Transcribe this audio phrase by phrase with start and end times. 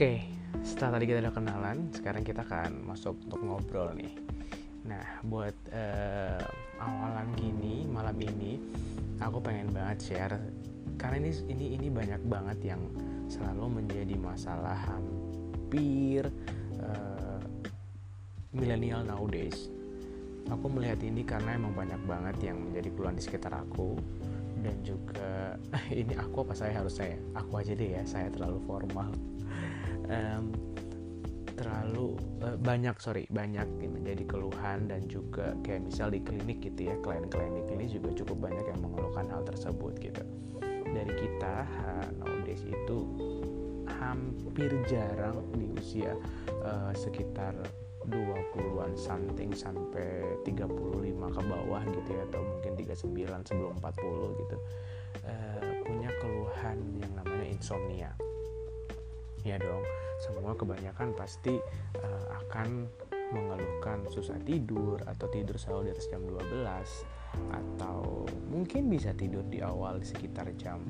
[0.00, 0.24] Oke,
[0.64, 4.16] setelah tadi kita udah kenalan, sekarang kita akan masuk untuk ngobrol nih.
[4.88, 6.40] Nah, buat uh,
[6.80, 8.56] awalan gini malam ini,
[9.20, 10.40] aku pengen banget share
[10.96, 12.80] karena ini ini ini banyak banget yang
[13.28, 16.32] selalu menjadi masalah hampir
[16.80, 17.44] uh,
[18.56, 19.68] milenial nowadays.
[20.48, 24.00] Aku melihat ini karena emang banyak banget yang menjadi keluhan di sekitar aku
[24.64, 25.60] dan juga
[25.92, 29.12] ini aku apa saya harus saya aku aja deh ya saya terlalu formal
[30.10, 30.52] um,
[31.54, 36.96] terlalu uh, banyak sorry banyak menjadi keluhan dan juga kayak misal di klinik gitu ya
[37.04, 40.24] klien-klien di klinik juga cukup banyak yang mengeluhkan hal tersebut gitu.
[40.90, 42.98] Dari kita uh, nowadays itu
[44.00, 46.16] hampir jarang di usia
[46.64, 47.52] uh, sekitar
[48.08, 50.56] 20-an something sampai 35
[51.12, 54.56] ke bawah gitu ya atau mungkin 39 sebelum 40 gitu
[55.28, 58.10] uh, punya keluhan yang namanya insomnia
[59.44, 59.84] ya dong.
[60.20, 61.56] Semua kebanyakan pasti
[62.00, 62.88] uh, akan
[63.30, 66.50] mengeluhkan susah tidur atau tidur selalu di atas jam 12
[67.54, 70.82] atau mungkin bisa tidur di awal sekitar jam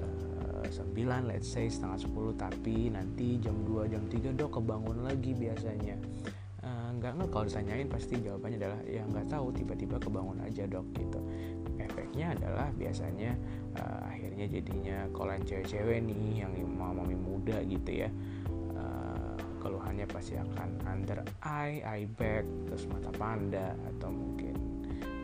[0.00, 5.04] uh, eh, 9 let's say setengah 10 tapi nanti jam 2 jam 3 dok kebangun
[5.04, 6.00] lagi biasanya.
[6.64, 7.28] Uh, nggak nggak.
[7.28, 11.20] Kalau ditanyain pasti jawabannya adalah ya nggak tahu tiba-tiba kebangun aja dok gitu
[12.12, 13.32] efeknya adalah biasanya
[13.80, 18.12] uh, akhirnya jadinya kalau yang cewek-cewek nih yang mami muda gitu ya.
[18.76, 19.32] Uh,
[19.64, 24.52] keluhannya pasti akan under eye, eye bag, terus mata panda atau mungkin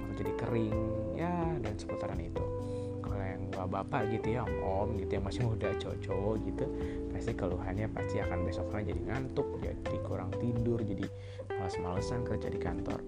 [0.00, 0.80] mata jadi kering
[1.12, 2.40] ya dan seputaran itu.
[3.04, 6.64] Kalau yang bapak-bapak gitu ya om-om gitu yang masih muda cowok-cowok gitu
[7.12, 11.04] pasti keluhannya pasti akan besoknya jadi ngantuk jadi kurang tidur jadi
[11.52, 13.04] males-malesan kerja di kantor.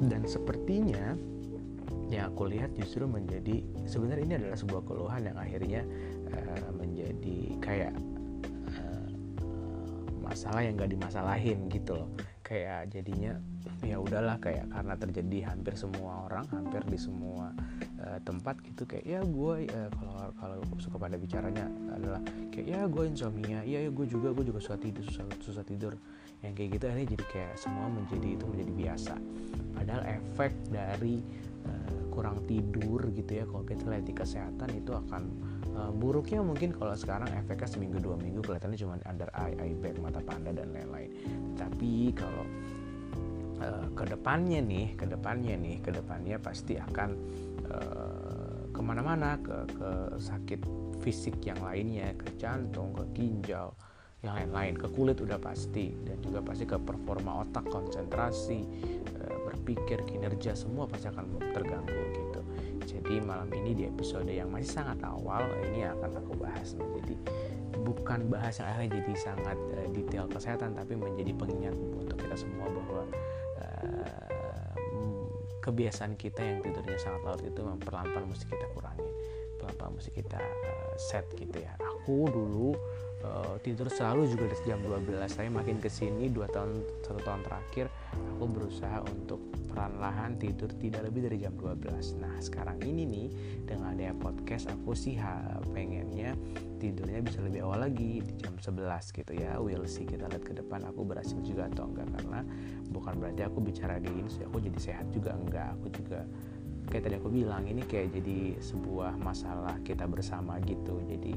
[0.00, 1.33] Dan sepertinya
[2.14, 5.82] yang aku lihat justru menjadi sebenarnya ini adalah sebuah keluhan yang akhirnya
[6.30, 7.94] uh, menjadi kayak
[8.78, 9.08] uh,
[10.22, 12.10] masalah yang gak dimasalahin gitu loh.
[12.44, 13.40] Kayak jadinya
[13.80, 17.56] ya udahlah kayak karena terjadi hampir semua orang hampir di semua
[18.04, 22.20] uh, tempat gitu kayak ya gue uh, kalau kalau suka pada bicaranya adalah
[22.52, 25.96] kayak ya gue insomnia ya ya gue juga gue juga susah tidur susah susah tidur.
[26.44, 29.14] Yang kayak gitu ini jadi kayak semua menjadi itu menjadi biasa.
[29.72, 31.24] Padahal efek dari
[32.14, 35.22] kurang tidur gitu ya kalau kita lihat di kesehatan itu akan
[35.74, 39.98] uh, buruknya mungkin kalau sekarang efeknya seminggu dua minggu kelihatannya cuma under eye, eye bag,
[39.98, 41.10] mata panda dan lain-lain.
[41.58, 42.46] Tapi kalau
[43.58, 47.10] uh, ke depannya nih ke depannya nih ke depannya pasti akan
[47.68, 50.60] uh, ke mana-mana ke, ke sakit
[51.02, 53.74] fisik yang lainnya ke jantung ke ginjal
[54.24, 54.74] yang lain-lain.
[54.80, 58.64] Ke kulit udah pasti dan juga pasti ke performa otak konsentrasi
[59.64, 62.40] berpikir kinerja semua pasti akan terganggu gitu.
[62.84, 65.40] Jadi malam ini di episode yang masih sangat awal
[65.72, 67.16] ini akan aku bahas menjadi
[67.80, 72.68] bukan bahas yang akhirnya jadi sangat uh, detail kesehatan tapi menjadi pengingat untuk kita semua
[72.68, 73.02] bahwa
[73.56, 74.76] uh,
[75.64, 79.10] kebiasaan kita yang tidurnya sangat larut itu perlahan-lahan mesti kita kurangi.
[79.56, 80.40] Pelan-pelan mesti kita
[81.00, 81.72] set gitu ya.
[81.80, 82.76] Aku dulu
[83.24, 87.40] uh, tidur selalu juga di jam 12 tapi makin ke sini dua tahun satu tahun
[87.42, 87.86] terakhir
[88.36, 89.40] aku berusaha untuk
[89.72, 93.28] perlahan-lahan tidur tidak lebih dari jam 12 nah sekarang ini nih
[93.64, 95.16] dengan adanya podcast aku sih
[95.72, 96.36] pengennya
[96.84, 99.56] tidurnya bisa lebih awal lagi di jam 11 gitu ya.
[99.56, 102.40] We'll see kita lihat ke depan aku berhasil juga atau enggak karena
[102.92, 105.72] bukan berarti aku bicara di ini aku jadi sehat juga enggak.
[105.80, 106.28] Aku juga
[106.92, 111.00] kayak tadi aku bilang ini kayak jadi sebuah masalah kita bersama gitu.
[111.08, 111.32] Jadi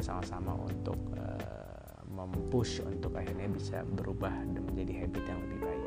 [0.00, 5.84] kita sama-sama untuk uh, mempush untuk akhirnya bisa berubah dan menjadi habit yang lebih baik.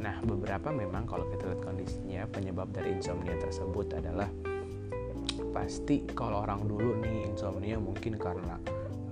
[0.00, 4.32] Nah, beberapa memang kalau kita lihat kondisinya penyebab dari insomnia tersebut adalah
[5.52, 8.56] pasti kalau orang dulu nih insomnia mungkin karena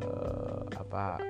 [0.00, 1.20] uh, apa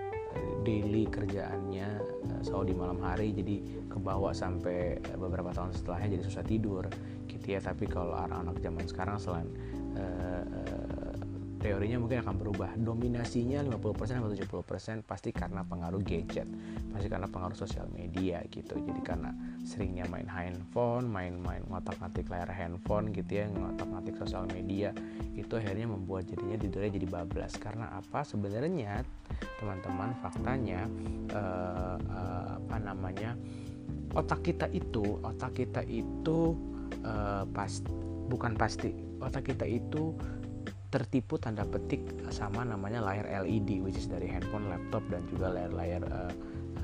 [0.63, 3.57] daily kerjaannya uh, selalu di malam hari jadi
[3.91, 6.87] kebawa sampai beberapa tahun setelahnya jadi susah tidur
[7.27, 9.49] gitu ya tapi kalau anak-anak zaman sekarang selain
[9.99, 11.02] uh, uh,
[11.63, 12.75] teorinya mungkin akan berubah.
[12.75, 16.51] Dominasinya 50% atau 70% pasti karena pengaruh gadget
[16.91, 18.75] pasti karena pengaruh sosial media gitu.
[18.83, 19.31] Jadi karena
[19.63, 24.91] seringnya main handphone main-main ngotak-ngatik layar handphone gitu ya ngotak-ngatik sosial media
[25.39, 27.55] itu akhirnya membuat jadinya tidurnya jadi bablas.
[27.57, 28.27] Karena apa?
[28.27, 29.07] Sebenarnya
[29.63, 30.91] teman-teman faktanya
[31.31, 33.39] uh, uh, apa namanya
[34.13, 36.59] otak kita itu otak kita itu
[37.07, 37.71] uh, pas
[38.29, 38.93] bukan pasti
[39.23, 40.13] otak kita itu
[40.93, 46.05] tertipu tanda petik sama namanya layar LED which is dari handphone, laptop dan juga layar-layar
[46.05, 46.33] uh,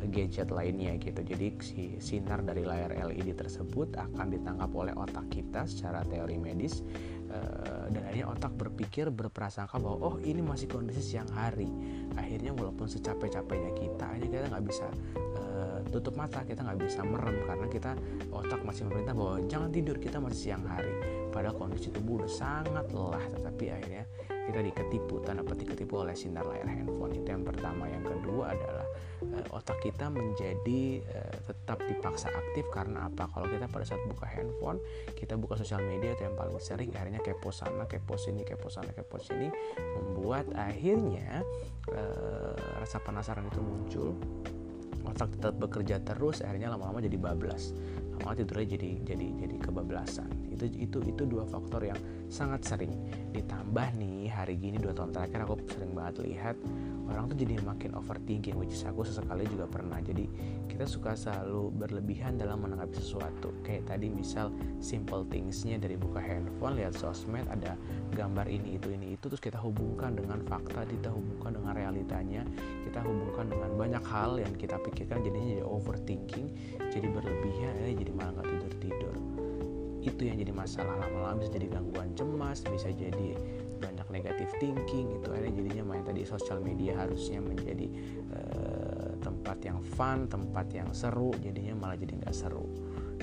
[0.08, 1.20] gadget lainnya gitu.
[1.20, 6.80] Jadi si sinar dari layar LED tersebut akan ditangkap oleh otak kita secara teori medis
[7.28, 11.68] uh, dan akhirnya otak berpikir berprasangka bahwa oh ini masih kondisi siang hari
[12.16, 12.56] akhirnya
[12.88, 14.04] walaupun secapek-capeknya kita.
[14.08, 14.86] Akhirnya kita nggak bisa
[15.36, 17.92] uh, tutup mata kita nggak bisa merem karena kita
[18.32, 20.92] otak masih memerintah bahwa jangan tidur kita masih siang hari.
[21.28, 24.04] Padahal kondisi tubuh udah sangat lelah tetapi akhirnya
[24.48, 27.12] kita diketipu tanda petik ketipu oleh sinar layar handphone.
[27.12, 27.84] Itu yang pertama.
[27.84, 28.86] Yang kedua adalah
[29.20, 32.64] uh, otak kita menjadi uh, tetap dipaksa aktif.
[32.72, 33.28] Karena apa?
[33.28, 34.80] Kalau kita pada saat buka handphone
[35.12, 38.88] kita buka sosial media itu yang paling sering akhirnya kepo sana kepo sini kepo sana
[38.96, 39.52] kepo sini
[40.00, 41.44] membuat akhirnya
[41.92, 44.08] uh, rasa penasaran itu muncul.
[45.04, 47.76] Otak tetap bekerja terus akhirnya lama-lama jadi bablas.
[48.16, 52.90] Lama tidurnya jadi jadi jadi kebablasan itu itu itu dua faktor yang sangat sering
[53.30, 56.56] ditambah nih hari gini dua tahun terakhir aku sering banget lihat
[57.08, 59.96] orang tuh jadi makin overthinking which is aku sesekali juga pernah.
[60.04, 60.28] Jadi
[60.68, 63.50] kita suka selalu berlebihan dalam menanggapi sesuatu.
[63.64, 67.74] Kayak tadi misal simple thingsnya dari buka handphone lihat sosmed ada
[68.12, 72.42] gambar ini itu ini itu terus kita hubungkan dengan fakta kita hubungkan dengan realitanya
[72.84, 76.46] kita hubungkan dengan banyak hal yang kita pikirkan jadinya jadi overthinking
[76.88, 79.14] jadi berlebihan ya jadi malah nggak tidur tidur
[80.08, 83.28] itu yang jadi masalah lama-lama bisa jadi gangguan cemas bisa jadi
[83.78, 87.86] banyak negatif thinking itu akhirnya jadinya main tadi sosial media harusnya menjadi
[88.34, 92.66] uh, tempat yang fun tempat yang seru jadinya malah jadi nggak seru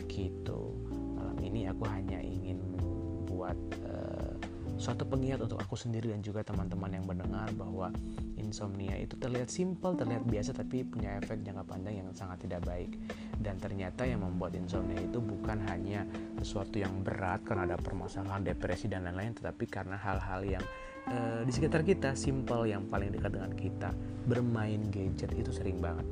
[0.07, 0.71] gitu
[1.17, 4.31] malam ini aku hanya ingin membuat uh,
[4.75, 7.91] suatu pengingat untuk aku sendiri dan juga teman-teman yang mendengar bahwa
[8.35, 12.91] insomnia itu terlihat simpel, terlihat biasa tapi punya efek jangka panjang yang sangat tidak baik.
[13.39, 16.07] Dan ternyata yang membuat insomnia itu bukan hanya
[16.39, 20.63] sesuatu yang berat karena ada permasalahan depresi dan lain-lain, tetapi karena hal-hal yang
[21.09, 23.89] e, di sekitar kita simpel yang paling dekat dengan kita.
[24.25, 26.07] Bermain gadget itu sering banget.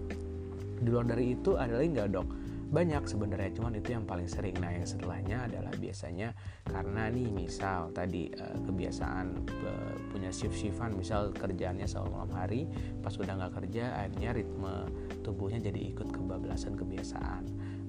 [0.83, 2.27] Di luar dari itu ada lagi nggak dok?
[2.73, 4.57] Banyak sebenarnya cuman itu yang paling sering.
[4.57, 6.33] Nah yang setelahnya adalah biasanya
[6.65, 12.61] karena nih misal tadi uh, kebiasaan uh, punya shift shiftan misal kerjaannya selalu malam hari
[13.05, 14.75] pas udah nggak kerja akhirnya ritme
[15.21, 17.43] tubuhnya jadi ikut kebablasan kebiasaan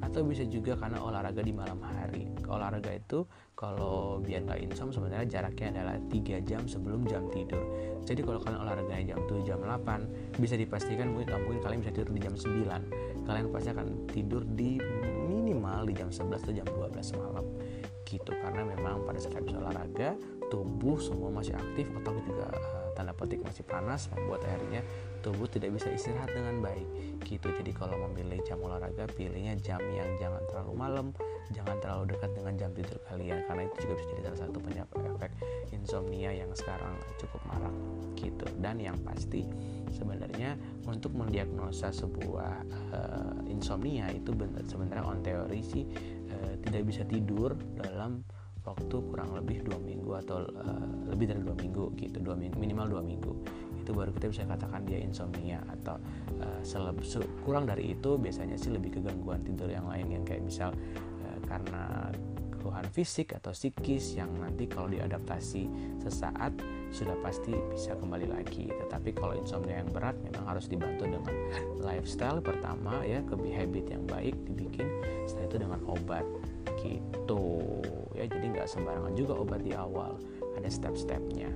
[0.04, 2.28] atau bisa juga karena olahraga di malam hari.
[2.44, 3.24] Olahraga itu
[3.56, 7.64] kalau biar nggak insom sebenarnya jaraknya adalah 3 jam sebelum jam tidur.
[8.04, 12.10] Jadi kalau kalian olahraga jam 7 jam 8 bisa dipastikan mungkin mungkin kalian bisa tidur
[12.12, 14.76] di jam 9 kalian pasti akan tidur di
[15.24, 17.46] minimal di jam 11 atau jam 12 malam.
[18.04, 20.14] Gitu karena memang pada saat habis olahraga
[20.52, 24.84] tubuh semua masih aktif otak juga uh, tanda petik masih panas membuat akhirnya
[25.24, 26.84] tubuh tidak bisa istirahat dengan baik.
[27.24, 27.48] Gitu.
[27.48, 31.06] Jadi kalau memilih jam olahraga pilihnya jam yang jangan terlalu malam
[31.52, 35.00] jangan terlalu dekat dengan jam tidur kalian karena itu juga bisa jadi salah satu penyebab
[35.16, 35.32] efek
[35.72, 37.74] insomnia yang sekarang cukup marak.
[38.20, 38.46] Gitu.
[38.60, 39.48] Dan yang pasti
[39.88, 42.52] sebenarnya untuk mendiagnosa sebuah
[42.92, 44.36] uh, insomnia itu
[44.68, 45.84] sebenarnya on teori sih
[46.28, 48.20] uh, tidak bisa tidur dalam
[48.64, 52.16] waktu kurang lebih dua minggu atau uh, lebih dari dua minggu gitu.
[52.20, 53.32] Dua minggu minimal dua minggu
[53.84, 56.00] itu baru kita bisa katakan dia insomnia atau
[56.40, 57.04] uh, seleb,
[57.44, 60.72] kurang dari itu biasanya sih lebih ke gangguan tidur yang lain yang kayak misal
[61.20, 62.08] uh, karena
[62.56, 65.68] keluhan fisik atau psikis yang nanti kalau diadaptasi
[66.00, 66.56] sesaat
[66.88, 68.72] sudah pasti bisa kembali lagi.
[68.72, 71.34] Tetapi kalau insomnia yang berat memang harus dibantu dengan
[71.84, 74.88] lifestyle pertama ya ke habit yang baik dibikin
[75.28, 76.24] setelah itu dengan obat
[76.84, 77.72] gitu
[78.12, 80.20] ya jadi nggak sembarangan juga obat di awal
[80.56, 81.48] ada step-stepnya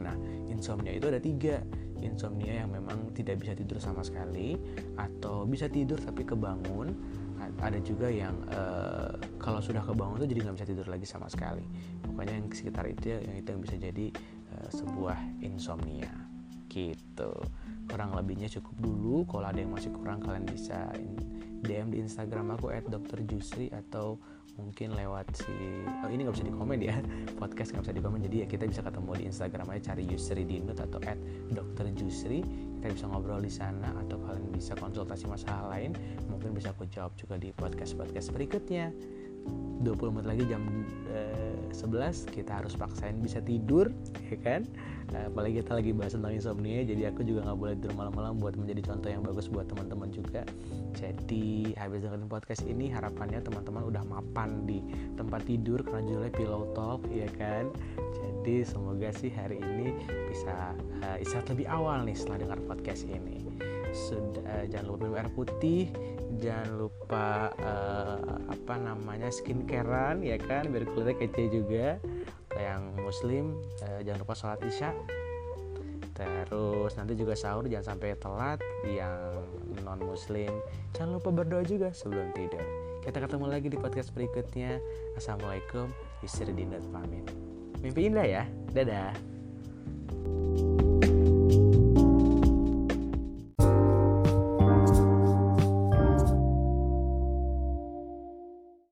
[0.00, 0.16] Nah,
[0.50, 1.62] insomnia itu ada tiga.
[2.00, 4.56] Insomnia yang memang tidak bisa tidur sama sekali,
[4.96, 6.96] atau bisa tidur tapi kebangun.
[7.60, 11.64] Ada juga yang uh, kalau sudah kebangun itu jadi nggak bisa tidur lagi sama sekali.
[12.04, 14.06] Pokoknya yang sekitar itu yang itu yang bisa jadi
[14.56, 16.12] uh, sebuah insomnia.
[16.72, 17.32] Gitu.
[17.90, 19.26] Kurang lebihnya cukup dulu.
[19.26, 20.94] Kalau ada yang masih kurang kalian bisa
[21.60, 24.16] DM di Instagram aku @dokterjusri atau
[24.58, 25.54] mungkin lewat si
[26.04, 26.96] oh ini nggak bisa di komen ya.
[27.40, 30.42] Podcast nggak bisa di komen jadi ya kita bisa ketemu di Instagram aja cari Yusri
[30.46, 31.18] Dinut atau at
[31.52, 32.40] Dokter Jusri
[32.80, 35.92] kita bisa ngobrol di sana atau kalian bisa konsultasi masalah lain.
[36.32, 38.88] Mungkin bisa aku jawab juga di podcast podcast berikutnya
[39.80, 40.62] 20 menit lagi jam
[41.08, 43.88] uh, eh, 11 kita harus paksain bisa tidur
[44.28, 44.62] ya kan?
[45.10, 48.54] Nah, apalagi kita lagi bahas tentang insomnia jadi aku juga nggak boleh tidur malam-malam buat
[48.54, 50.44] menjadi contoh yang bagus buat teman-teman juga.
[50.94, 54.84] Jadi habis dengerin podcast ini harapannya teman-teman udah mapan di
[55.16, 57.72] tempat tidur karena judulnya pillow talk ya kan?
[58.20, 59.96] Jadi semoga sih hari ini
[60.28, 63.42] bisa uh, istirahat lebih awal nih setelah dengar podcast ini.
[63.90, 65.90] Sudah uh, jangan lupa minum air putih
[66.38, 70.70] jangan lupa uh, apa namanya skincarean ya kan?
[70.70, 71.98] Biar kulitnya kece juga.
[72.54, 73.44] Yang muslim
[73.82, 74.94] uh, jangan lupa sholat isya.
[76.20, 78.60] Terus nanti juga sahur jangan sampai telat.
[78.86, 79.16] Yang
[79.82, 80.52] non muslim
[80.94, 82.62] jangan lupa berdoa juga sebelum tidur.
[83.00, 84.76] Kita ketemu lagi di podcast berikutnya.
[85.16, 85.88] Assalamualaikum
[86.20, 87.24] istri dindat pamit.
[87.80, 88.44] Mimpi indah ya?
[88.76, 89.39] Dadah